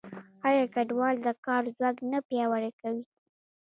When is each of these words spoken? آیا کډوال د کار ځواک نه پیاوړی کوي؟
آیا 0.47 0.63
کډوال 0.73 1.15
د 1.25 1.27
کار 1.45 1.63
ځواک 1.75 1.97
نه 2.11 2.19
پیاوړی 2.27 2.71
کوي؟ 2.79 3.03